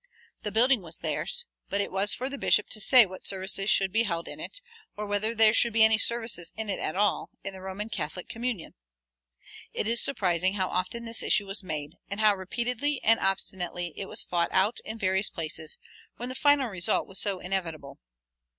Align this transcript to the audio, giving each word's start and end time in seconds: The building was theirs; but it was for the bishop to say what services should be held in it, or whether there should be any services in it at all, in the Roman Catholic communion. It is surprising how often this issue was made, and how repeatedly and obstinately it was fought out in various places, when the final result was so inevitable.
The 0.41 0.51
building 0.51 0.81
was 0.81 0.97
theirs; 0.97 1.45
but 1.69 1.79
it 1.79 1.91
was 1.91 2.11
for 2.11 2.27
the 2.27 2.39
bishop 2.39 2.69
to 2.69 2.81
say 2.81 3.05
what 3.05 3.23
services 3.23 3.69
should 3.69 3.91
be 3.91 4.01
held 4.01 4.27
in 4.27 4.39
it, 4.39 4.59
or 4.97 5.05
whether 5.05 5.35
there 5.35 5.53
should 5.53 5.73
be 5.73 5.83
any 5.83 5.99
services 5.99 6.51
in 6.55 6.71
it 6.71 6.79
at 6.79 6.95
all, 6.95 7.29
in 7.43 7.53
the 7.53 7.61
Roman 7.61 7.87
Catholic 7.87 8.27
communion. 8.27 8.73
It 9.73 9.87
is 9.87 10.01
surprising 10.01 10.53
how 10.55 10.69
often 10.69 11.05
this 11.05 11.21
issue 11.21 11.45
was 11.45 11.61
made, 11.63 11.97
and 12.09 12.19
how 12.19 12.33
repeatedly 12.35 12.99
and 13.03 13.19
obstinately 13.19 13.93
it 13.95 14.07
was 14.07 14.23
fought 14.23 14.49
out 14.51 14.79
in 14.83 14.97
various 14.97 15.29
places, 15.29 15.77
when 16.17 16.29
the 16.29 16.33
final 16.33 16.67
result 16.69 17.07
was 17.07 17.19
so 17.19 17.37
inevitable. 17.39 17.99